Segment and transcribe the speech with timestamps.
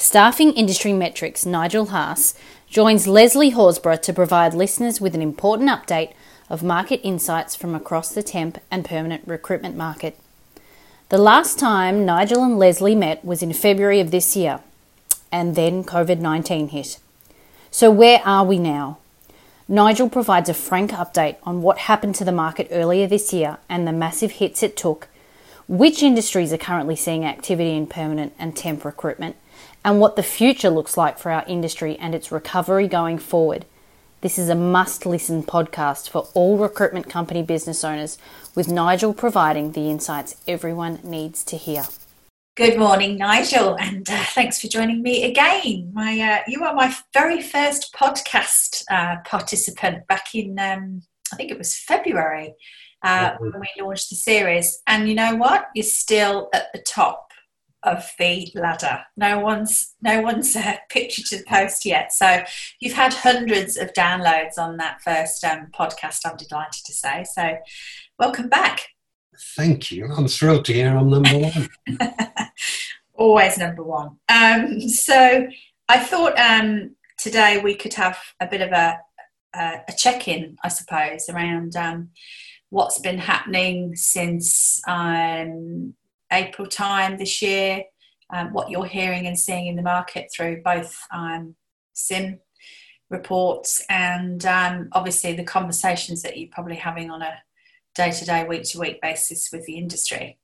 [0.00, 2.32] Staffing Industry Metrics Nigel Haas
[2.70, 6.14] joins Leslie Horsburgh to provide listeners with an important update
[6.48, 10.16] of market insights from across the temp and permanent recruitment market.
[11.10, 14.60] The last time Nigel and Leslie met was in February of this year,
[15.30, 16.98] and then COVID 19 hit.
[17.70, 18.96] So, where are we now?
[19.68, 23.86] Nigel provides a frank update on what happened to the market earlier this year and
[23.86, 25.08] the massive hits it took,
[25.68, 29.36] which industries are currently seeing activity in permanent and temp recruitment,
[29.84, 33.64] and what the future looks like for our industry and its recovery going forward.
[34.20, 38.18] This is a must listen podcast for all recruitment company business owners,
[38.54, 41.84] with Nigel providing the insights everyone needs to hear.
[42.56, 45.90] Good morning, Nigel, and uh, thanks for joining me again.
[45.94, 51.02] My, uh, you are my very first podcast uh, participant back in, um,
[51.32, 52.54] I think it was February
[53.02, 54.82] uh, when we launched the series.
[54.86, 55.68] And you know what?
[55.74, 57.29] You're still at the top
[57.82, 59.00] of the ladder.
[59.16, 62.12] No one's no one's uh, picture to the post yet.
[62.12, 62.42] So
[62.80, 66.20] you've had hundreds of downloads on that first um, podcast.
[66.24, 67.24] I'm delighted to say.
[67.32, 67.56] So
[68.18, 68.86] welcome back.
[69.56, 70.06] Thank you.
[70.12, 71.68] I'm thrilled to hear I'm number one.
[73.14, 74.16] Always number one.
[74.28, 75.46] Um, so
[75.88, 78.98] I thought um, today we could have a bit of a,
[79.54, 82.10] a, a check-in, I suppose, around um,
[82.68, 85.94] what's been happening since um,
[86.32, 87.84] April time this year,
[88.32, 91.54] um, what you're hearing and seeing in the market through both um,
[91.92, 92.40] SIM
[93.08, 97.34] reports and um, obviously the conversations that you're probably having on a
[97.94, 100.38] day to day, week to week basis with the industry.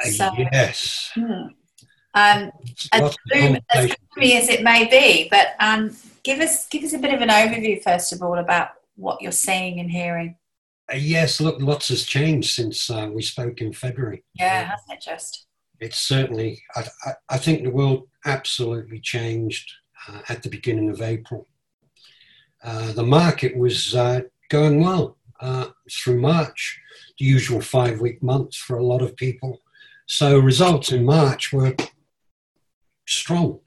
[0.00, 1.10] Uh, so, yes.
[1.14, 1.48] Hmm.
[2.14, 2.50] Um,
[2.92, 6.98] as, gloomy, as gloomy as it may be, but um, give us give us a
[6.98, 10.36] bit of an overview first of all about what you're seeing and hearing.
[10.92, 14.24] Uh, yes, look, lots has changed since uh, we spoke in February.
[14.34, 15.46] Yeah, uh, hasn't it just?
[15.80, 19.72] It's certainly, I, I, I, think the world absolutely changed
[20.08, 21.46] uh, at the beginning of April.
[22.62, 25.18] Uh, the market was uh, going well
[25.90, 26.80] through March,
[27.18, 29.60] the usual five week months for a lot of people.
[30.06, 31.74] So results in March were
[33.06, 33.60] strong.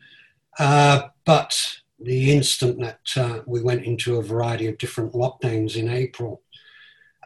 [0.57, 6.41] but the instant that we went into a variety of different lockdowns in April,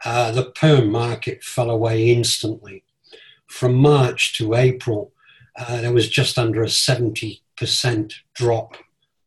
[0.04, 2.84] uh, the perm market fell away instantly.
[3.46, 5.12] From March to April,
[5.56, 7.40] uh, there was just under a 70%
[8.34, 8.76] drop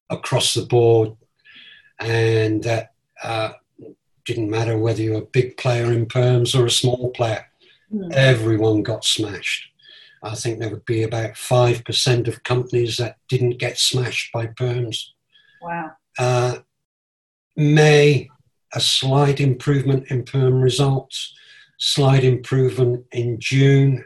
[0.09, 1.15] across the board.
[1.99, 3.53] And that uh,
[4.25, 7.45] didn't matter whether you're a big player in perms or a small player,
[7.91, 8.11] mm.
[8.13, 9.69] everyone got smashed.
[10.21, 15.05] I think there would be about 5% of companies that didn't get smashed by perms.
[15.61, 15.91] Wow.
[16.19, 16.57] Uh,
[17.55, 18.29] May
[18.73, 21.33] a slight improvement in perm results,
[21.77, 24.03] slight improvement in June,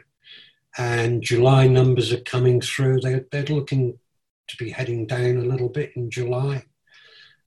[0.78, 3.00] and July numbers are coming through.
[3.00, 3.98] They're, they're looking
[4.48, 6.64] to be heading down a little bit in July.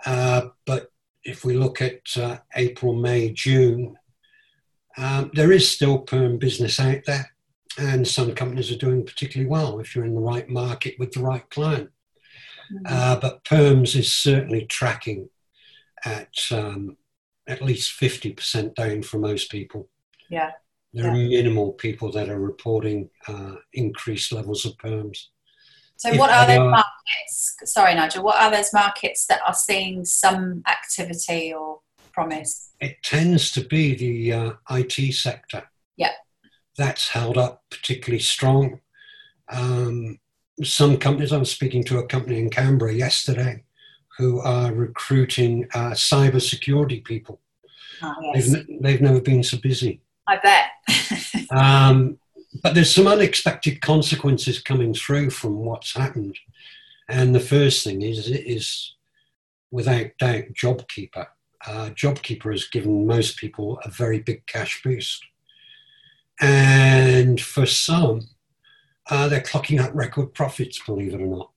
[0.05, 0.91] Uh, but
[1.23, 3.97] if we look at uh, April, May, June,
[4.97, 7.31] um, there is still perm business out there,
[7.77, 11.21] and some companies are doing particularly well if you're in the right market with the
[11.21, 11.89] right client.
[12.71, 12.85] Mm-hmm.
[12.87, 15.29] Uh, but perms is certainly tracking
[16.05, 16.97] at um,
[17.47, 19.89] at least 50% down for most people.
[20.29, 20.51] Yeah.
[20.93, 21.11] There yeah.
[21.11, 25.17] are minimal people that are reporting uh, increased levels of perms.
[25.97, 27.55] So, if what are those markets?
[27.65, 28.23] Sorry, Nigel.
[28.23, 31.79] What are those markets that are seeing some activity or
[32.11, 32.71] promise?
[32.81, 35.63] It tends to be the uh, IT sector.
[35.95, 36.11] Yeah.
[36.77, 38.81] That's held up particularly strong.
[39.49, 40.19] Um,
[40.63, 43.63] some companies, I was speaking to a company in Canberra yesterday
[44.17, 47.41] who are recruiting uh, cyber security people.
[48.01, 48.51] Oh, yes.
[48.51, 50.01] they've, they've never been so busy.
[50.27, 51.49] I bet.
[51.51, 52.17] um,
[52.63, 56.37] but there's some unexpected consequences coming through from what's happened.
[57.09, 58.95] And the first thing is, is
[59.71, 61.27] without doubt, JobKeeper.
[61.67, 65.23] Uh, JobKeeper has given most people a very big cash boost.
[66.39, 68.21] And for some,
[69.09, 71.51] uh, they're clocking up record profits, believe it or not.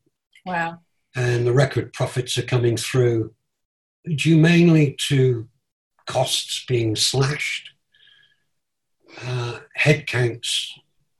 [0.44, 0.80] Wow
[1.16, 3.32] and the record profits are coming through
[4.16, 5.48] due mainly to
[6.06, 7.70] costs being slashed,
[9.22, 10.68] uh, headcounts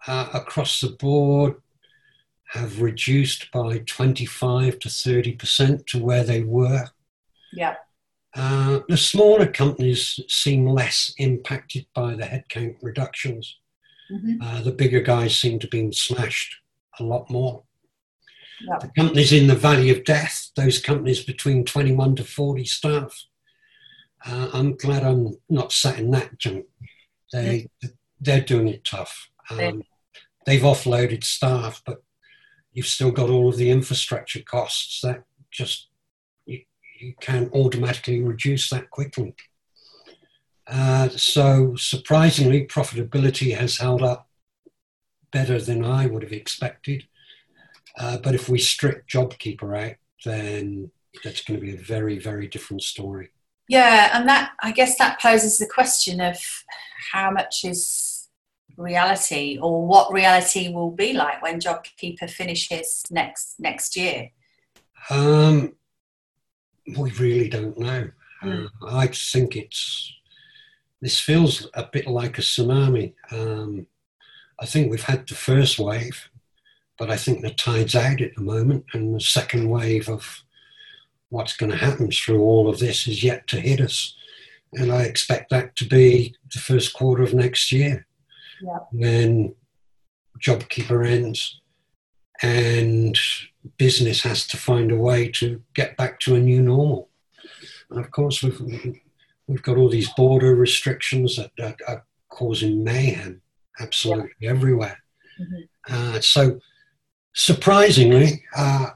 [0.06, 1.56] uh, across the board
[2.52, 6.86] have reduced by 25 to 30% to where they were.
[7.52, 7.74] Yeah.
[8.34, 13.58] Uh, the smaller companies seem less impacted by the headcount reductions.
[14.10, 14.40] Mm-hmm.
[14.40, 16.56] Uh, the bigger guys seem to be slashed
[16.98, 17.64] a lot more.
[18.60, 18.80] Yep.
[18.80, 23.24] The companies in the valley of death, those companies between 21 to 40 staff,
[24.26, 26.66] uh, I'm glad I'm not sat in that junk.
[27.32, 27.68] They,
[28.20, 29.30] they're doing it tough.
[29.50, 29.84] Um,
[30.44, 32.02] they've offloaded staff, but
[32.72, 35.88] you've still got all of the infrastructure costs that just
[36.46, 36.62] you,
[36.98, 39.34] you can't automatically reduce that quickly.
[40.66, 44.28] Uh, so surprisingly, profitability has held up
[45.32, 47.04] better than I would have expected.
[47.98, 50.90] Uh, but if we strip JobKeeper out, then
[51.24, 53.30] that's going to be a very, very different story.
[53.68, 56.38] Yeah, and that I guess that poses the question of
[57.12, 58.28] how much is
[58.76, 64.30] reality, or what reality will be like when JobKeeper finishes next next year.
[65.10, 65.74] Um,
[66.96, 68.10] we really don't know.
[68.42, 68.68] Mm.
[68.82, 70.14] Uh, I think it's
[71.02, 73.14] this feels a bit like a tsunami.
[73.30, 73.86] Um,
[74.58, 76.28] I think we've had the first wave,
[76.98, 80.42] but I think the tide's out at the moment, and the second wave of
[81.30, 84.16] what's going to happen through all of this is yet to hit us.
[84.74, 88.06] And I expect that to be the first quarter of next year
[88.62, 88.78] yeah.
[88.92, 89.54] when
[90.40, 91.60] JobKeeper ends
[92.42, 93.18] and
[93.76, 97.08] business has to find a way to get back to a new normal.
[97.90, 98.60] And of course, we've,
[99.46, 103.40] we've got all these border restrictions that, that are causing mayhem
[103.80, 104.50] absolutely yeah.
[104.50, 104.98] everywhere.
[105.40, 105.94] Mm-hmm.
[105.94, 106.60] Uh, so,
[107.38, 108.90] surprisingly, uh,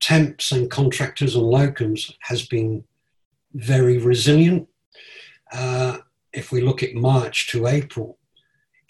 [0.00, 2.82] temps and contractors and locums has been
[3.54, 4.68] very resilient.
[5.52, 5.98] Uh,
[6.32, 8.18] if we look at March to April,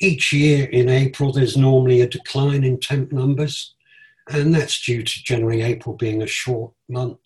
[0.00, 3.74] each year in April there's normally a decline in temp numbers,
[4.30, 7.20] and that's due to generally April being a short month,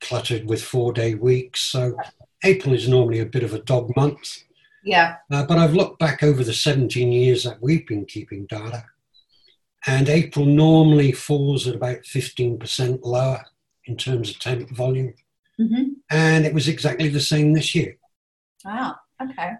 [0.00, 1.60] cluttered with four day weeks.
[1.60, 1.96] So
[2.42, 4.42] April is normally a bit of a dog month.
[4.82, 5.16] Yeah.
[5.30, 8.84] Uh, but I've looked back over the 17 years that we've been keeping data,
[9.86, 13.44] and April normally falls at about 15% lower
[13.86, 15.14] in terms of temp volume.
[15.60, 15.84] Mm-hmm.
[16.10, 17.98] And it was exactly the same this year.
[18.64, 19.52] Wow, okay.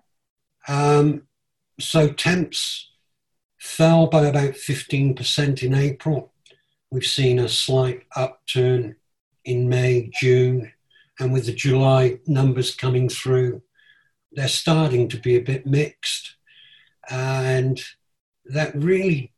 [0.66, 1.22] Um,
[1.78, 2.90] so temps
[3.58, 6.32] fell by about 15% in April.
[6.90, 8.96] We've seen a slight upturn
[9.44, 10.72] in May, June,
[11.18, 13.62] and with the July numbers coming through,
[14.32, 16.36] they're starting to be a bit mixed.
[17.10, 17.80] And
[18.46, 19.33] that really,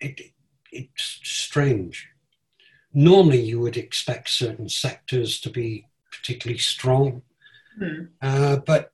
[0.00, 0.20] it,
[0.72, 2.08] it's strange.
[2.92, 7.22] Normally, you would expect certain sectors to be particularly strong.
[7.80, 8.08] Mm.
[8.20, 8.92] Uh, but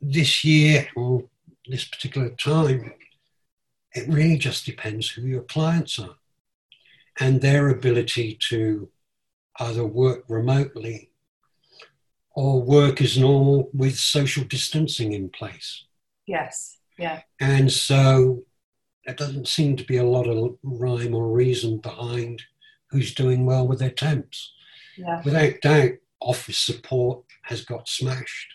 [0.00, 1.24] this year, or
[1.66, 2.92] this particular time,
[3.94, 6.16] it really just depends who your clients are
[7.18, 8.88] and their ability to
[9.58, 11.10] either work remotely
[12.34, 15.84] or work as normal with social distancing in place.
[16.26, 17.22] Yes, yeah.
[17.40, 18.42] And so
[19.06, 22.42] there doesn't seem to be a lot of rhyme or reason behind
[22.90, 24.52] who's doing well with their temps.
[24.96, 25.22] Yeah.
[25.24, 28.48] Without doubt, office support has got smashed.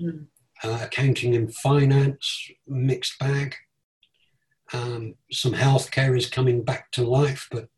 [0.00, 0.26] Mm.
[0.64, 3.56] Uh, accounting and finance, mixed bag.
[4.72, 7.68] Um, some healthcare is coming back to life, but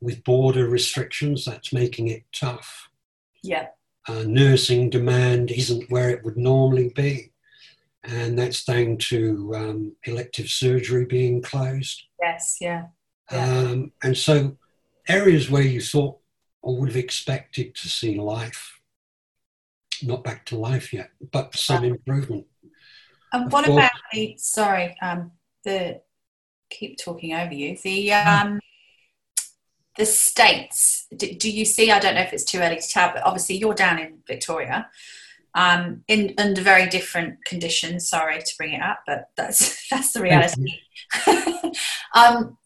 [0.00, 2.88] with border restrictions, that's making it tough.
[3.42, 3.68] Yeah
[4.08, 7.30] uh, nursing demand isn't where it would normally be.
[8.08, 12.02] And that's down to um, elective surgery being closed.
[12.20, 12.86] Yes, yeah.
[13.30, 13.44] yeah.
[13.44, 14.56] Um, and so,
[15.08, 16.16] areas where you thought
[16.62, 18.80] or would have expected to see life,
[20.02, 22.46] not back to life yet, but some improvement.
[23.32, 25.32] And what about the, sorry, um,
[25.64, 26.00] the,
[26.70, 28.58] keep talking over you, the, um,
[29.98, 33.10] the states do, do, you see i don't know if it's too early to tell
[33.12, 34.88] but obviously you're down in victoria
[35.54, 40.22] um, in under very different conditions sorry to bring it up but that's that's the
[40.22, 40.80] reality.
[42.14, 42.56] um,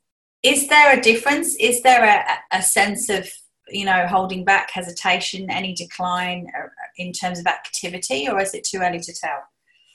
[0.43, 1.55] is there a difference?
[1.57, 3.29] Is there a, a sense of
[3.69, 8.65] you know holding back hesitation any decline uh, in terms of activity or is it
[8.65, 9.45] too early to tell?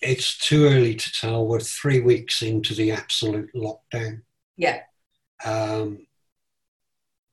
[0.02, 1.48] It's too early to tell.
[1.48, 4.22] We're three weeks into the absolute lockdown.
[4.56, 4.82] Yeah.
[5.44, 6.06] Um,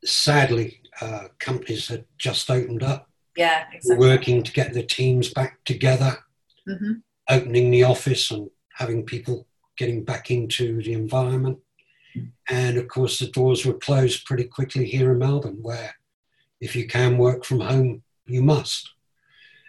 [0.04, 3.10] sadly, uh, companies had just opened up.
[3.36, 4.06] Yeah, exactly.
[4.06, 6.18] Working to get the teams back together,
[6.68, 6.92] mm-hmm.
[7.28, 11.58] opening the office and having people getting back into the environment.
[12.48, 15.96] And of course, the doors were closed pretty quickly here in Melbourne, where
[16.60, 18.92] if you can work from home, you must.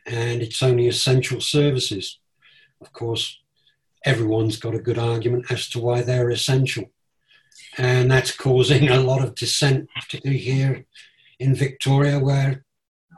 [0.06, 2.20] And it's only essential services.
[2.82, 3.42] Of course,
[4.06, 6.92] everyone's got a good argument as to why they're essential
[7.78, 10.86] and that's causing a lot of dissent, particularly here
[11.40, 12.64] in Victoria, where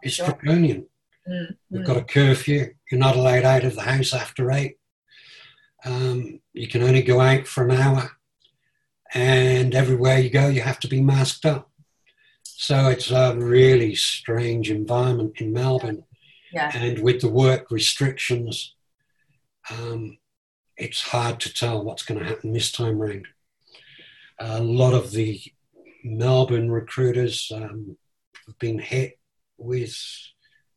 [0.07, 0.27] it's sure.
[0.27, 0.87] draconian.
[1.29, 1.53] Mm-hmm.
[1.69, 2.73] We've got a curfew.
[2.91, 4.77] You're not allowed out of the house after eight.
[5.85, 8.11] Um, you can only go out for an hour,
[9.13, 11.69] and everywhere you go, you have to be masked up.
[12.43, 16.03] So it's a really strange environment in Melbourne.
[16.51, 16.71] Yeah.
[16.73, 18.73] And with the work restrictions,
[19.69, 20.17] um,
[20.77, 23.27] it's hard to tell what's going to happen this time round.
[24.39, 25.41] A lot of the
[26.03, 27.97] Melbourne recruiters um,
[28.45, 29.19] have been hit
[29.57, 29.97] with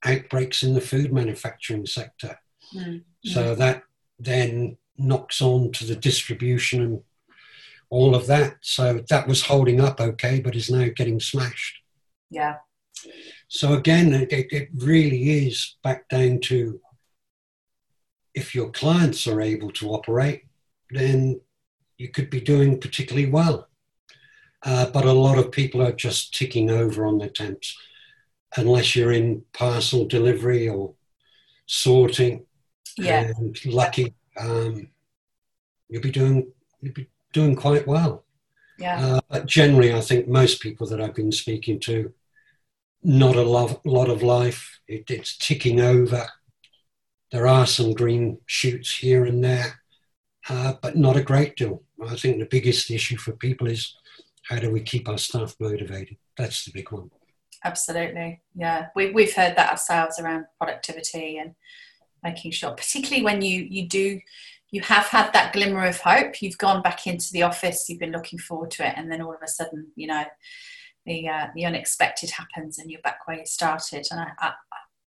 [0.05, 2.39] outbreaks in the food manufacturing sector.
[2.75, 3.03] Mm.
[3.25, 3.83] So that
[4.19, 7.03] then knocks on to the distribution and
[7.91, 8.57] all of that.
[8.61, 11.79] So that was holding up okay, but is now getting smashed.
[12.31, 12.57] Yeah.
[13.49, 16.81] So again, it, it really is back down to
[18.35, 20.45] if your clients are able to operate,
[20.91, 21.41] then
[21.99, 23.69] you could be doing particularly well.
[24.63, 27.77] Uh, but a lot of people are just ticking over on their temps
[28.57, 30.95] unless you're in parcel delivery or
[31.67, 32.47] sorting.
[32.97, 33.33] Yeah.
[33.37, 34.89] And lucky, um,
[35.89, 38.25] you'll be doing you'll be doing quite well.
[38.79, 39.05] Yeah.
[39.05, 42.13] Uh, but generally, I think most people that I've been speaking to,
[43.03, 44.81] not a lot, lot of life.
[44.89, 46.27] It, it's ticking over.
[47.31, 49.81] There are some green shoots here and there,
[50.49, 51.83] uh, but not a great deal.
[52.09, 53.95] I think the biggest issue for people is
[54.49, 56.17] how do we keep our staff motivated?
[56.37, 57.11] That's the big one.
[57.65, 58.89] Absolutely, yeah.
[58.95, 61.55] We, we've heard that ourselves around productivity and
[62.23, 64.21] making sure, particularly when you you do
[64.71, 66.41] you have had that glimmer of hope.
[66.41, 67.89] You've gone back into the office.
[67.89, 70.25] You've been looking forward to it, and then all of a sudden, you know,
[71.07, 74.07] the uh, the unexpected happens, and you're back where you started.
[74.11, 74.53] And I, I,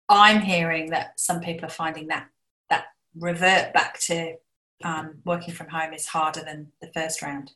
[0.08, 2.28] I'm hearing that some people are finding that
[2.70, 4.34] that revert back to
[4.82, 7.52] um, working from home is harder than the first round.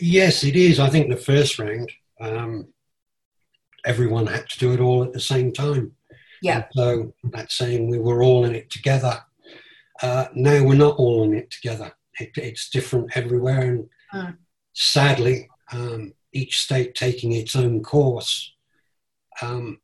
[0.00, 0.80] Yes, it is.
[0.80, 2.68] I think the first round, um,
[3.84, 5.92] everyone had to do it all at the same time.
[6.42, 6.56] Yeah.
[6.56, 9.22] And so that's saying we were all in it together.
[10.02, 11.92] Uh, now we're not all in it together.
[12.18, 14.36] It, it's different everywhere, and mm.
[14.72, 18.54] sadly, um, each state taking its own course.
[19.42, 19.80] Um,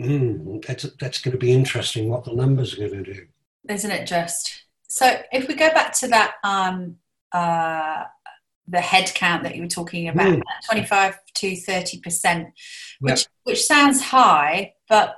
[0.00, 2.08] mm, that's that's going to be interesting.
[2.08, 3.26] What the numbers are going to do,
[3.68, 4.06] isn't it?
[4.06, 6.96] Just so, if we go back to that, um,
[7.32, 8.04] uh,
[8.68, 10.42] the head count that you were talking about, mm.
[10.68, 12.48] twenty-five to thirty percent,
[13.00, 13.26] which yep.
[13.44, 15.16] which sounds high, but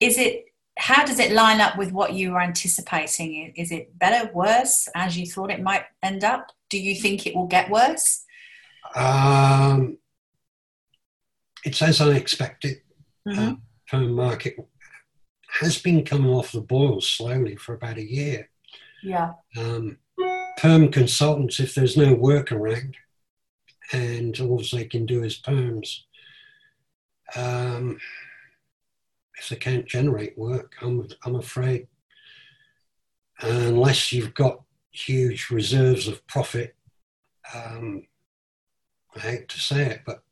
[0.00, 0.44] is it
[0.78, 3.52] how does it line up with what you were anticipating?
[3.56, 6.52] Is it better, worse, as you thought it might end up?
[6.70, 8.24] Do you think it will get worse?
[8.94, 9.98] Um,
[11.64, 12.76] it's as I expected.
[13.26, 13.54] Mm-hmm.
[13.92, 14.56] Uh, market
[15.60, 18.48] has been coming off the boil slowly for about a year.
[19.02, 19.32] Yeah.
[19.56, 19.98] Um,
[20.58, 22.96] perm consultants, if there's no work around,
[23.92, 26.00] and all they can do is perms.
[27.36, 27.98] Um,
[29.38, 31.86] if they can't generate work, I'm, I'm afraid,
[33.40, 36.74] unless you've got huge reserves of profit,
[37.54, 38.02] um,
[39.14, 40.24] I hate to say it, but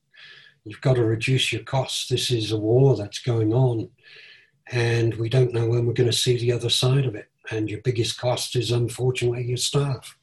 [0.64, 2.08] you've got to reduce your costs.
[2.08, 3.90] This is a war that's going on,
[4.72, 7.30] and we don't know when we're going to see the other side of it.
[7.50, 10.16] And your biggest cost is unfortunately your staff.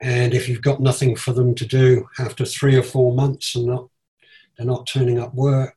[0.00, 3.66] And if you've got nothing for them to do after three or four months and
[3.66, 3.88] not
[4.56, 5.76] they're not turning up work,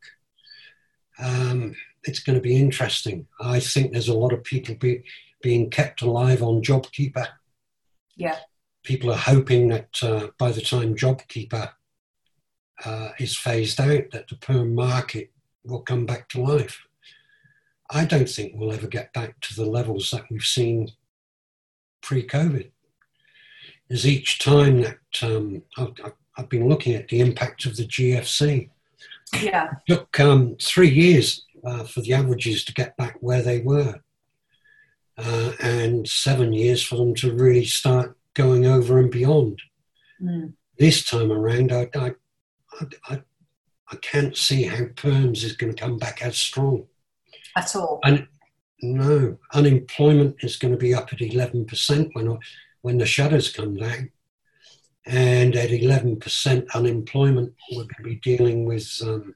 [1.20, 3.28] um, it's going to be interesting.
[3.40, 5.04] I think there's a lot of people be,
[5.42, 7.28] being kept alive on JobKeeper.
[8.16, 8.38] Yeah.
[8.84, 11.72] People are hoping that uh, by the time JobKeeper
[12.84, 15.32] uh, is phased out, that the perm market
[15.64, 16.82] will come back to life.
[17.94, 20.90] I don't think we'll ever get back to the levels that we've seen
[22.02, 22.72] pre-COVID.
[23.90, 25.94] As each time that um, I've,
[26.38, 28.70] I've been looking at the impact of the GFC,
[29.42, 29.72] yeah.
[29.88, 34.00] It took um, three years uh, for the averages to get back where they were,
[35.18, 39.62] uh, and seven years for them to really start going over and beyond.
[40.22, 40.54] Mm.
[40.78, 42.12] This time around, I, I,
[43.10, 43.22] I,
[43.92, 46.88] I, can't see how perms is going to come back as strong
[47.56, 48.00] at all.
[48.04, 48.28] And
[48.82, 52.38] no, unemployment is going to be up at eleven percent when
[52.84, 54.12] when the shutters come down.
[55.06, 59.36] And at 11% unemployment, we're going to be dealing with um,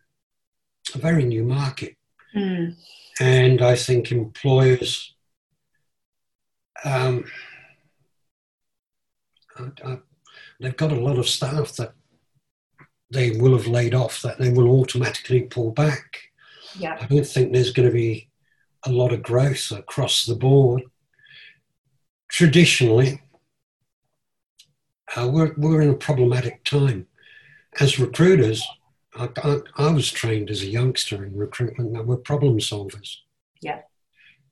[0.93, 1.97] a very new market.
[2.35, 2.75] Mm.
[3.19, 5.15] And I think employers,
[6.85, 7.25] um,
[10.59, 11.93] they've got a lot of staff that
[13.09, 16.26] they will have laid off that they will automatically pull back.
[16.77, 16.97] Yeah.
[16.99, 18.29] I don't think there's going to be
[18.85, 20.83] a lot of growth across the board.
[22.29, 23.21] Traditionally,
[25.15, 27.07] uh, we're, we're in a problematic time.
[27.79, 28.65] As recruiters,
[29.15, 33.17] I, I, I, was trained as a youngster in recruitment that we're problem solvers.
[33.61, 33.81] Yeah.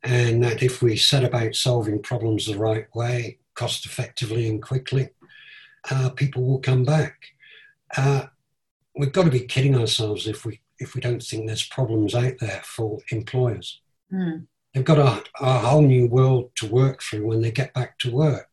[0.04, 5.10] And that if we set about solving problems the right way, cost effectively and quickly,
[5.90, 7.16] uh, people will come back.
[7.96, 8.26] Uh,
[8.96, 12.34] we've got to be kidding ourselves if we if we don't think there's problems out
[12.40, 13.82] there for employers.
[14.12, 14.48] Mm.
[14.74, 18.12] They've got a, a whole new world to work through when they get back to
[18.12, 18.50] work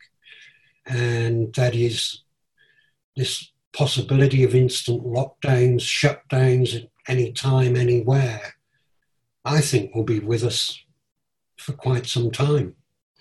[0.87, 2.23] and that is
[3.17, 8.55] this possibility of instant lockdowns, shutdowns at any time, anywhere,
[9.45, 10.83] I think will be with us
[11.57, 12.75] for quite some time.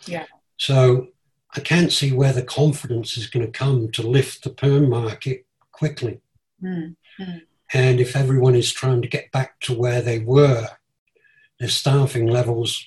[0.05, 0.25] Yeah.
[0.57, 1.07] So
[1.55, 5.45] I can't see where the confidence is going to come to lift the perm market
[5.71, 6.21] quickly.
[6.63, 7.41] Mm, mm.
[7.73, 10.67] And if everyone is trying to get back to where they were,
[11.59, 12.85] their staffing levels,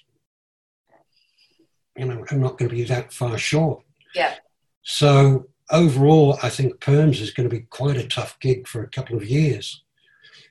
[1.97, 3.83] you know, are not going to be that far short.
[4.15, 4.35] Yeah.
[4.83, 8.91] So overall, I think perms is going to be quite a tough gig for a
[8.91, 9.83] couple of years.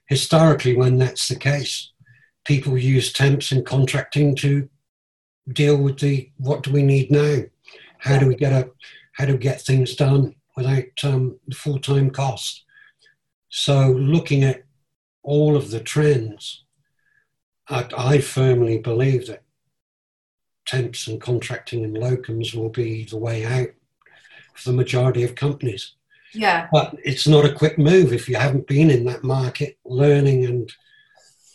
[0.08, 1.92] Historically, when that's the case,
[2.46, 4.70] people use temps and contracting to
[5.52, 7.42] deal with the what do we need now?
[8.00, 8.70] How do we get a
[9.14, 12.64] how do we get things done without um, the full time cost?
[13.56, 14.64] So looking at
[15.22, 16.64] all of the trends,
[17.70, 19.44] I, I firmly believe that
[20.66, 23.70] temps and contracting and locums will be the way out
[24.56, 25.94] for the majority of companies.
[26.34, 26.68] Yeah.
[26.72, 29.78] But it's not a quick move if you haven't been in that market.
[29.86, 30.74] Learning and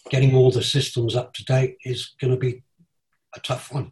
[0.09, 2.63] getting all the systems up to date is going to be
[3.35, 3.91] a tough one.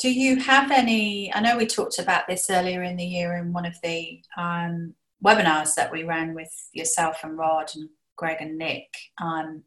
[0.00, 1.32] Do you have any?
[1.32, 4.94] I know we talked about this earlier in the year in one of the um,
[5.24, 8.88] webinars that we ran with yourself and Rod and Greg and Nick.
[9.20, 9.62] Um,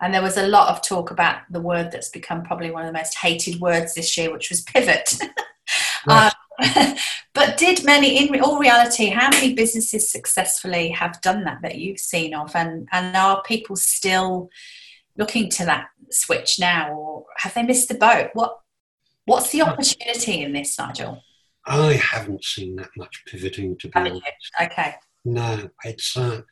[0.00, 2.88] and there was a lot of talk about the word that's become probably one of
[2.88, 5.16] the most hated words this year, which was pivot.
[6.08, 6.30] um,
[7.34, 12.00] but did many, in all reality, how many businesses successfully have done that that you've
[12.00, 12.54] seen of?
[12.54, 14.50] And, and are people still
[15.16, 18.30] looking to that switch now, or have they missed the boat?
[18.34, 18.58] What
[19.26, 21.22] What's the opportunity in this, Nigel?
[21.66, 24.72] I haven't seen that much pivoting to be Haven't honest.
[24.72, 24.94] Okay.
[25.24, 26.16] No, it's.
[26.16, 26.42] Uh,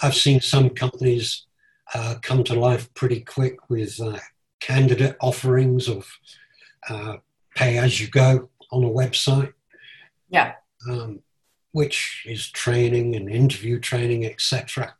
[0.00, 1.46] I've seen some companies
[1.94, 4.18] uh, come to life pretty quick with uh,
[4.60, 6.08] candidate offerings of
[6.88, 7.16] uh,
[7.56, 9.52] pay as you go on a website,
[10.30, 10.54] Yeah.
[10.88, 11.20] um,
[11.72, 14.94] which is training and interview training, etc.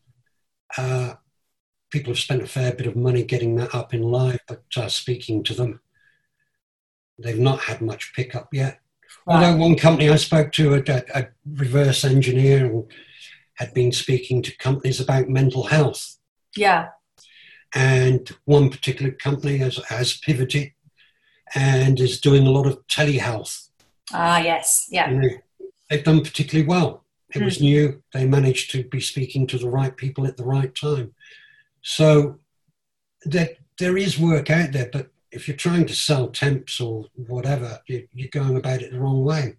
[0.76, 1.14] Uh,
[1.90, 4.88] people have spent a fair bit of money getting that up in live, but uh,
[4.88, 5.81] speaking to them,
[7.18, 8.81] they've not had much pickup yet.
[9.26, 10.82] Although one company I spoke to, a,
[11.14, 12.84] a reverse engineer, and
[13.54, 16.18] had been speaking to companies about mental health.
[16.56, 16.88] Yeah.
[17.74, 20.72] And one particular company has, has pivoted
[21.54, 23.68] and is doing a lot of telehealth.
[24.12, 24.87] Ah, yes.
[24.90, 25.10] Yeah.
[25.10, 25.28] You know,
[25.88, 27.04] they've done particularly well.
[27.34, 28.00] It was new.
[28.12, 31.14] They managed to be speaking to the right people at the right time.
[31.82, 32.38] So
[33.24, 37.81] there, there is work out there, but if you're trying to sell temps or whatever,
[37.87, 39.57] you, you're going about it the wrong way.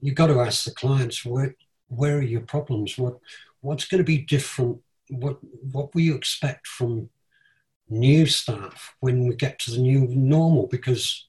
[0.00, 1.54] You've got to ask the clients where
[1.88, 2.98] where are your problems?
[2.98, 3.18] What
[3.60, 4.78] what's going to be different?
[5.08, 5.38] What
[5.72, 7.08] what will you expect from
[7.88, 10.66] new staff when we get to the new normal?
[10.66, 11.28] Because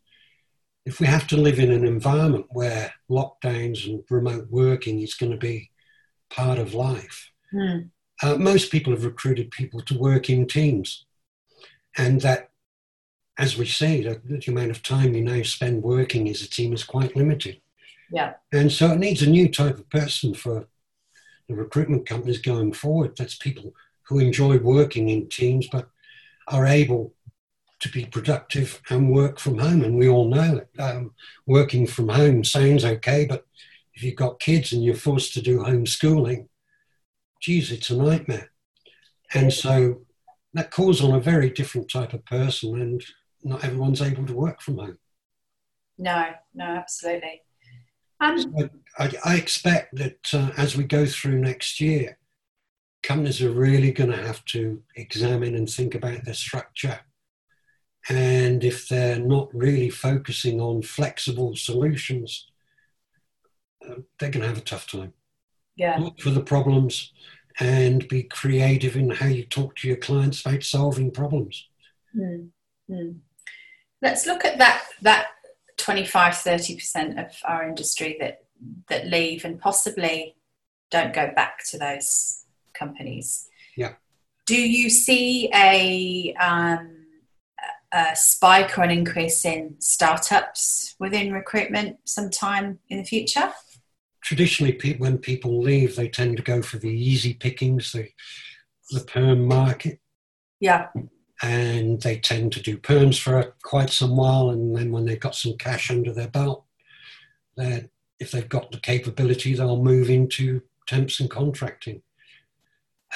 [0.85, 5.31] if we have to live in an environment where lockdowns and remote working is going
[5.31, 5.69] to be
[6.29, 7.79] part of life, Hmm.
[8.23, 11.05] uh, most people have recruited people to work in teams,
[11.97, 12.51] and that,
[13.37, 16.73] as we say, the, the amount of time you now spend working as a team
[16.73, 17.61] is quite limited.
[18.11, 18.33] Yeah.
[18.51, 20.67] And so it needs a new type of person for
[21.47, 23.15] the recruitment companies going forward.
[23.15, 23.73] That's people
[24.03, 25.89] who enjoy working in teams but
[26.47, 27.13] are able
[27.79, 29.83] to be productive and work from home.
[29.83, 31.11] And we all know that um,
[31.45, 33.45] working from home sounds okay, but
[33.93, 36.47] if you've got kids and you're forced to do homeschooling,
[37.41, 38.51] geez, it's a nightmare.
[39.33, 40.01] And so
[40.53, 43.03] that calls on a very different type of person, and
[43.43, 44.97] not everyone's able to work from home.
[45.97, 47.41] No, no, absolutely.
[48.19, 52.17] Um, I, I expect that uh, as we go through next year,
[53.03, 56.99] companies are really going to have to examine and think about their structure.
[58.09, 62.47] And if they're not really focusing on flexible solutions,
[63.87, 65.13] uh, they're going to have a tough time.
[65.75, 65.97] yeah.
[65.99, 67.11] Look for the problems
[67.59, 71.67] and be creative in how you talk to your clients about solving problems.
[72.13, 72.45] Hmm.
[72.89, 73.11] Hmm.
[74.01, 75.27] Let's look at that that
[75.77, 78.43] 25 30% of our industry that
[78.89, 80.35] that leave and possibly
[80.89, 83.49] don't go back to those companies.
[83.75, 83.93] Yeah.
[84.45, 86.97] Do you see a um,
[87.91, 93.51] a spike or an increase in startups within recruitment sometime in the future?
[94.21, 98.09] Traditionally, pe- when people leave, they tend to go for the easy pickings, the,
[98.89, 99.99] the perm market.
[100.59, 100.87] Yeah.
[101.41, 105.35] And they tend to do perms for quite some while and then when they've got
[105.35, 106.65] some cash under their belt
[108.19, 112.01] if they've got the capability they'll move into temps and contracting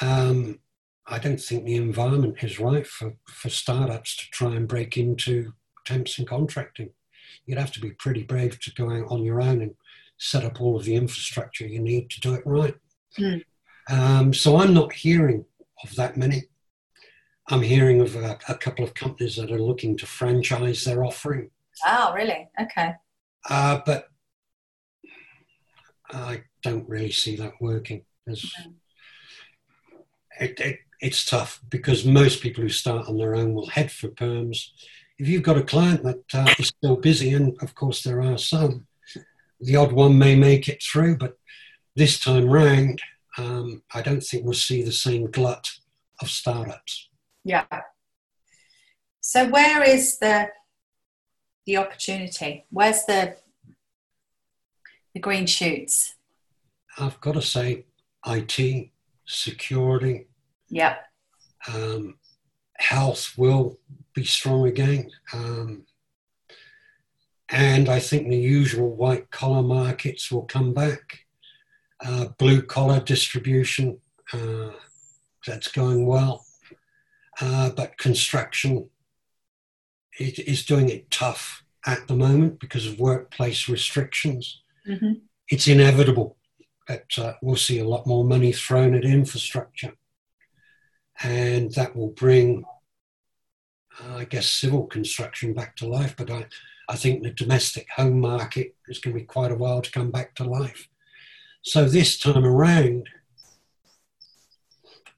[0.01, 0.59] um,
[1.07, 5.53] i don't think the environment is right for, for startups to try and break into
[5.85, 6.89] temps and contracting
[7.45, 9.73] you'd have to be pretty brave to go out on your own and
[10.17, 12.75] set up all of the infrastructure you need to do it right
[13.17, 13.43] Mm.
[13.89, 15.45] Um, so I'm not hearing
[15.83, 16.43] of that many.
[17.47, 21.49] I'm hearing of a, a, couple of companies that are looking to franchise their offering.
[21.85, 22.49] Oh, really?
[22.61, 22.93] Okay.
[23.49, 24.07] Uh, but
[26.11, 28.03] I don't really see that working.
[28.29, 28.73] Mm.
[30.39, 34.09] It, it, it's tough because most people who start on their own will head for
[34.09, 34.67] perms.
[35.17, 38.37] If you've got a client that uh, is still busy, and of course there are
[38.37, 38.87] some,
[39.59, 41.37] the odd one may make it through, but
[41.95, 43.01] this time round,
[43.37, 45.69] um, I don't think we'll see the same glut
[46.21, 47.09] of startups.
[47.43, 47.65] Yeah.
[49.19, 50.49] So where is the
[51.65, 52.65] the opportunity?
[52.69, 53.37] Where's the
[55.13, 56.15] the green shoots?
[56.97, 57.85] I've got to say,
[58.25, 58.89] IT,
[59.25, 60.27] security,
[60.69, 60.97] yeah,
[61.67, 62.15] um,
[62.77, 63.79] health will
[64.13, 65.85] be strong again, um,
[67.49, 71.25] and I think the usual white collar markets will come back.
[72.03, 73.99] Uh, blue collar distribution
[74.33, 74.71] uh,
[75.45, 76.45] that's going well.
[77.41, 78.87] Uh, but construction
[80.19, 84.61] it is doing it tough at the moment because of workplace restrictions.
[84.87, 85.13] Mm-hmm.
[85.49, 86.37] It's inevitable
[86.87, 89.93] that uh, we'll see a lot more money thrown at infrastructure,
[91.23, 92.63] and that will bring,
[93.99, 96.15] uh, I guess, civil construction back to life.
[96.17, 96.47] But I,
[96.89, 100.11] I think the domestic home market is going to be quite a while to come
[100.11, 100.87] back to life.
[101.63, 103.07] So this time around,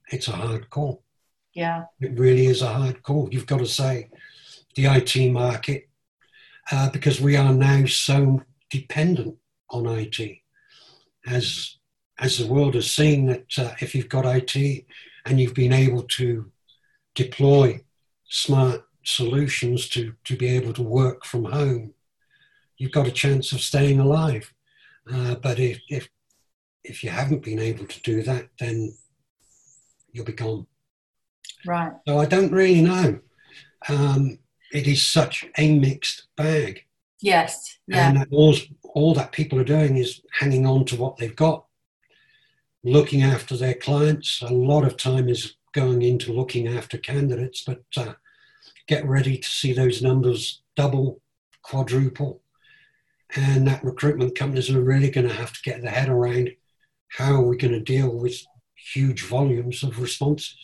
[0.08, 1.03] it's a hard call.
[1.54, 1.84] Yeah.
[2.00, 3.28] It really is a hard call.
[3.30, 4.10] You've got to say
[4.74, 5.88] the IT market
[6.70, 9.36] uh, because we are now so dependent
[9.70, 10.38] on IT.
[11.26, 11.76] As,
[12.18, 14.84] as the world has seen that uh, if you've got IT
[15.24, 16.50] and you've been able to
[17.14, 17.80] deploy
[18.24, 21.94] smart solutions to, to be able to work from home,
[22.78, 24.52] you've got a chance of staying alive.
[25.12, 26.08] Uh, but if, if,
[26.82, 28.92] if you haven't been able to do that, then
[30.12, 30.66] you'll be gone.
[31.66, 31.92] Right.
[32.06, 33.20] So I don't really know.
[33.88, 34.38] Um,
[34.72, 36.84] it is such a mixed bag.
[37.20, 37.78] Yes.
[37.86, 38.08] Yeah.
[38.08, 38.54] And all,
[38.94, 41.64] all that people are doing is hanging on to what they've got,
[42.82, 44.42] looking after their clients.
[44.42, 48.14] A lot of time is going into looking after candidates, but uh,
[48.86, 51.20] get ready to see those numbers double,
[51.62, 52.40] quadruple.
[53.36, 56.50] And that recruitment companies are really going to have to get their head around
[57.08, 60.56] how are we going to deal with huge volumes of responses.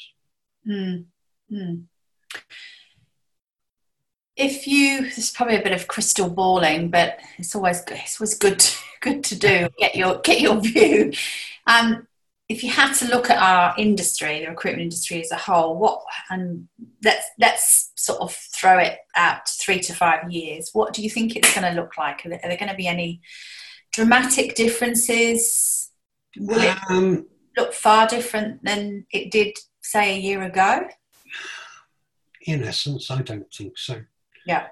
[0.68, 1.07] Mm.
[1.53, 1.85] Mm.
[4.37, 7.99] If you, this is probably a bit of crystal balling, but it's always good.
[8.03, 9.68] It's always good, to, good to do.
[9.79, 11.12] Get your get your view.
[11.66, 12.07] Um,
[12.49, 16.03] if you had to look at our industry, the recruitment industry as a whole, what
[16.31, 16.66] and
[17.05, 20.70] let's let's sort of throw it out three to five years.
[20.73, 22.27] What do you think it's going to look like?
[22.27, 23.20] Are there, there going to be any
[23.92, 25.92] dramatic differences?
[26.37, 30.88] Will it um, look far different than it did say a year ago?
[32.47, 34.03] In essence, I don't think so.
[34.47, 34.69] Yeah.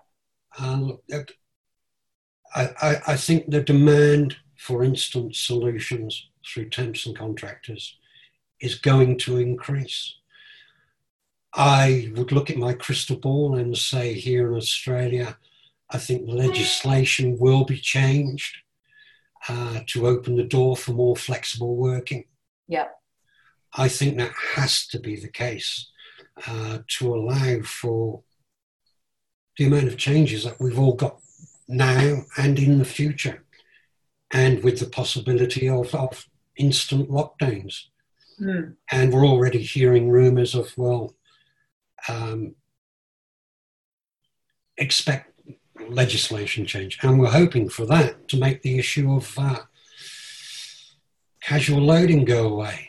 [0.58, 0.92] Uh,
[2.54, 7.96] I, I, I think the demand for instant solutions through temps and contractors
[8.60, 10.14] is going to increase.
[11.54, 15.38] I would look at my crystal ball and say here in Australia,
[15.90, 18.56] I think legislation will be changed
[19.48, 22.24] uh, to open the door for more flexible working.
[22.66, 22.88] Yeah.
[23.74, 25.90] I think that has to be the case
[26.46, 28.22] uh, to allow for
[29.56, 31.18] the amount of changes that we've all got
[31.66, 33.44] now and in the future,
[34.32, 36.26] and with the possibility of, of
[36.56, 37.84] instant lockdowns.
[38.40, 38.76] Mm.
[38.90, 41.14] And we're already hearing rumours of, well,
[42.08, 42.54] um,
[44.76, 45.40] expect
[45.88, 46.98] legislation change.
[47.02, 49.60] And we're hoping for that to make the issue of uh,
[51.42, 52.87] casual loading go away.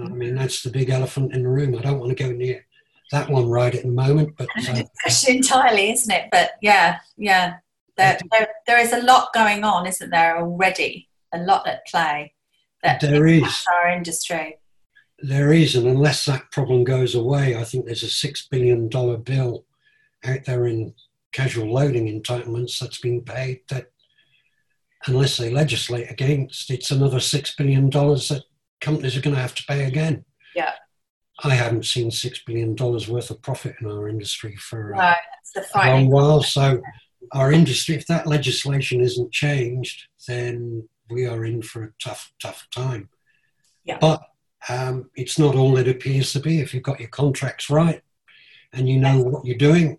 [0.00, 1.74] I mean, that's the big elephant in the room.
[1.76, 2.64] I don't want to go near
[3.10, 4.82] that one right at the moment, but uh,
[5.28, 6.28] entirely, isn't it?
[6.32, 7.56] But yeah, yeah,
[7.96, 10.38] there, there, there is a lot going on, isn't there?
[10.38, 12.32] Already, a lot at play.
[12.82, 14.58] That there is our industry.
[15.18, 19.18] There is, and unless that problem goes away, I think there's a six billion dollar
[19.18, 19.66] bill
[20.24, 20.94] out there in
[21.30, 23.60] casual loading entitlements that's been paid.
[23.68, 23.92] That
[25.06, 28.42] unless they legislate against, it's another six billion dollars that
[28.82, 30.24] companies are going to have to pay again.
[30.54, 30.72] Yeah.
[31.42, 35.14] I haven't seen six billion dollars worth of profit in our industry for uh,
[35.74, 36.42] a long while.
[36.42, 36.82] So
[37.32, 42.68] our industry, if that legislation isn't changed, then we are in for a tough, tough
[42.70, 43.08] time.
[43.84, 43.98] Yeah.
[43.98, 44.22] But
[44.68, 46.60] um, it's not all it appears to be.
[46.60, 48.02] If you've got your contracts right
[48.72, 49.98] and you know what you're doing,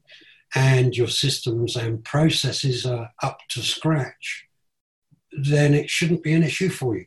[0.56, 4.46] and your systems and processes are up to scratch,
[5.32, 7.06] then it shouldn't be an issue for you.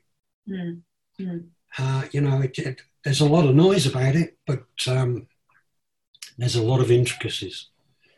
[0.48, 0.80] Mm.
[1.20, 1.48] Mm.
[1.78, 5.26] Uh, you know, it, it, there's a lot of noise about it, but um,
[6.38, 7.68] there's a lot of intricacies.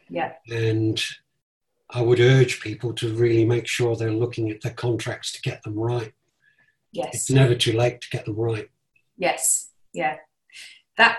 [0.09, 0.33] Yeah.
[0.51, 1.03] And
[1.91, 5.63] I would urge people to really make sure they're looking at their contracts to get
[5.63, 6.13] them right.
[6.93, 7.15] Yes.
[7.15, 8.71] It's never too late to get them right.
[9.17, 9.71] Yes.
[9.93, 10.17] Yeah.
[10.97, 11.19] That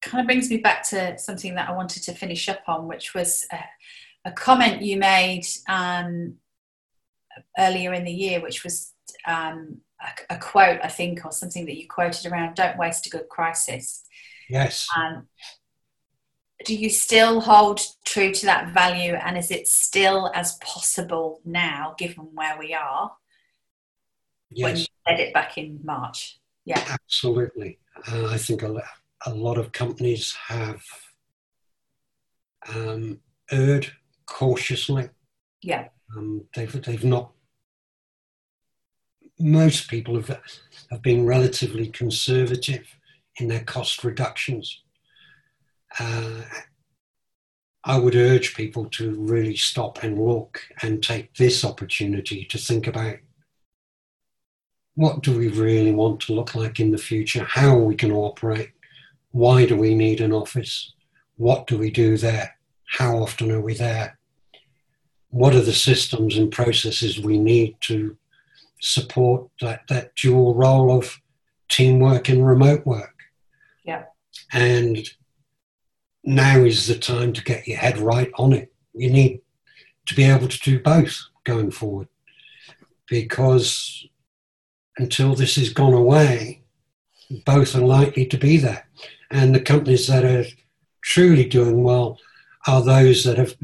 [0.00, 3.14] kind of brings me back to something that I wanted to finish up on, which
[3.14, 6.36] was a, a comment you made um,
[7.58, 8.92] earlier in the year, which was
[9.26, 13.10] um, a, a, quote, I think, or something that you quoted around don't waste a
[13.10, 14.04] good crisis.
[14.48, 14.86] Yes.
[14.96, 15.28] Um,
[16.64, 21.94] do you still hold true to that value and is it still as possible now
[21.98, 23.12] given where we are
[24.50, 24.64] yes.
[24.64, 27.78] when you said it back in march yeah absolutely
[28.10, 28.82] uh, i think a,
[29.26, 30.82] a lot of companies have
[32.74, 33.18] um,
[33.50, 33.90] erred
[34.26, 35.08] cautiously
[35.62, 37.32] yeah um, they've, they've not
[39.42, 40.38] most people have,
[40.90, 42.86] have been relatively conservative
[43.36, 44.82] in their cost reductions
[45.98, 46.42] uh,
[47.84, 52.86] I would urge people to really stop and look and take this opportunity to think
[52.86, 53.16] about
[54.94, 57.44] what do we really want to look like in the future?
[57.44, 58.70] How we to operate?
[59.30, 60.92] Why do we need an office?
[61.36, 62.56] What do we do there?
[62.86, 64.18] How often are we there?
[65.30, 68.16] What are the systems and processes we need to
[68.82, 71.18] support that, that dual role of
[71.68, 73.14] teamwork and remote work?
[73.84, 74.04] Yeah.
[74.52, 75.08] And
[76.24, 78.72] now is the time to get your head right on it.
[78.94, 79.40] You need
[80.06, 82.08] to be able to do both going forward
[83.08, 84.06] because
[84.98, 86.62] until this has gone away,
[87.44, 88.88] both are likely to be there.
[89.30, 90.44] And the companies that are
[91.02, 92.18] truly doing well
[92.66, 93.56] are those that have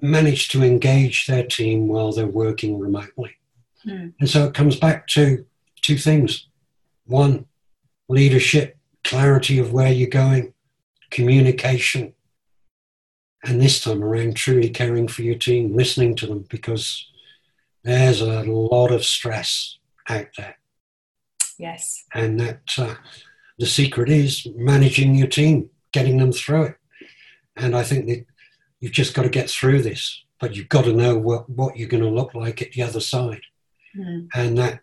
[0.00, 3.36] managed to engage their team while they're working remotely.
[3.86, 4.14] Mm.
[4.20, 5.44] And so it comes back to
[5.80, 6.46] two things
[7.06, 7.46] one,
[8.08, 10.54] leadership, clarity of where you're going,
[11.10, 12.14] communication,
[13.44, 17.08] and this time around, truly caring for your team, listening to them because
[17.82, 20.56] there's a lot of stress out there.
[21.58, 22.04] Yes.
[22.14, 22.94] And that uh,
[23.58, 26.76] the secret is managing your team, getting them through it.
[27.56, 28.24] And I think that
[28.80, 31.88] you've just got to get through this, but you've got to know what, what you're
[31.88, 33.42] going to look like at the other side.
[33.96, 34.28] Mm.
[34.34, 34.80] And that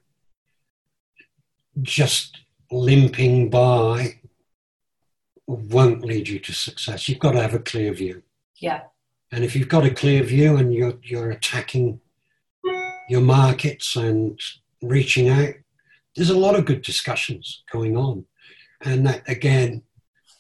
[1.82, 2.42] just
[2.72, 4.20] limping by
[5.48, 7.10] won't lead you to success.
[7.10, 8.22] You've got to have a clear view.
[8.58, 8.82] Yeah.
[9.32, 12.00] And if you've got a clear view and you're you're attacking
[13.10, 14.40] your markets and
[14.82, 15.54] reaching out,
[16.16, 18.26] there's a lot of good discussions going on.
[18.82, 19.84] And that again,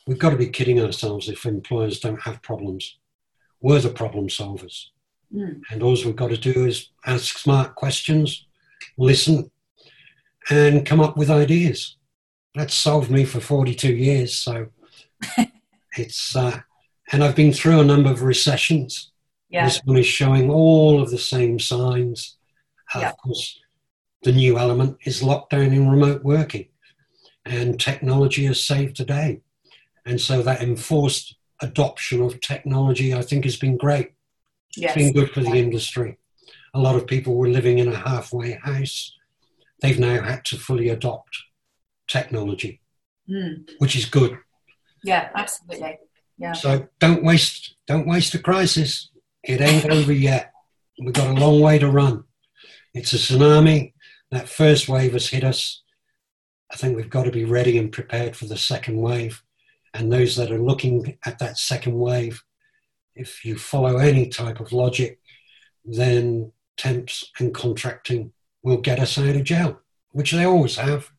[0.08, 2.98] we've got to be kidding ourselves if employers don't have problems.
[3.62, 4.86] We're the problem solvers.
[5.34, 5.62] Mm.
[5.72, 8.48] And all we've got to do is ask smart questions,
[9.00, 9.50] listen,
[10.50, 11.98] and come up with ideas.
[12.56, 14.36] That's solved me for 42 years.
[14.36, 14.68] So
[15.98, 16.60] it's uh,
[17.12, 19.12] and I've been through a number of recessions.
[19.50, 19.66] Yeah.
[19.66, 22.38] This one is showing all of the same signs.
[22.94, 23.10] Uh, yeah.
[23.10, 23.60] Of course,
[24.24, 26.68] the new element is lockdown and remote working,
[27.46, 29.42] and technology has saved today,
[30.06, 34.12] and so that enforced adoption of technology, I think, has been great.
[34.76, 34.96] Yes.
[34.96, 36.18] It's been good for the industry.
[36.74, 39.16] A lot of people were living in a halfway house.
[39.82, 41.38] They've now had to fully adopt
[42.08, 42.82] technology,
[43.30, 43.70] mm.
[43.80, 44.38] which is good
[45.04, 45.98] yeah, absolutely.
[46.38, 46.54] Yeah.
[46.54, 49.10] So don't waste don't waste a crisis.
[49.44, 50.52] It ain't over yet.
[51.00, 52.24] We've got a long way to run.
[52.94, 53.94] It's a tsunami.
[54.32, 55.82] That first wave has hit us.
[56.72, 59.42] I think we've got to be ready and prepared for the second wave.
[59.94, 62.44] And those that are looking at that second wave,
[63.16, 65.20] if you follow any type of logic,
[65.84, 68.32] then temps and contracting
[68.63, 69.80] will get us out of jail,
[70.12, 71.12] which they always have.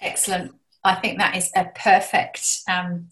[0.00, 0.54] Excellent.
[0.84, 3.08] I think that is a perfect um,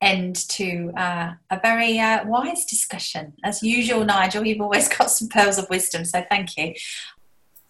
[0.00, 3.34] end to uh, a very uh, wise discussion.
[3.44, 6.74] As usual, Nigel, you've always got some pearls of wisdom, so thank you.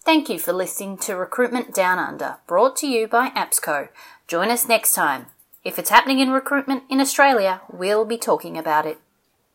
[0.03, 3.89] Thank you for listening to Recruitment Down Under, brought to you by APSCO.
[4.27, 5.27] Join us next time.
[5.63, 8.99] If it's happening in recruitment in Australia, we'll be talking about it.